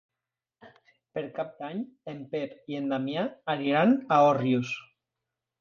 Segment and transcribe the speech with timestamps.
[1.17, 4.77] Per Cap d'Any en Pep i en Damià aniran a Òrrius.